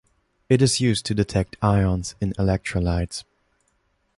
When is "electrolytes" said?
2.33-3.23